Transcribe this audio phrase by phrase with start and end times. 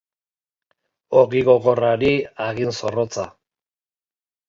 [1.21, 2.11] Ogi gogorrari,
[2.49, 3.31] hagin zorrotza.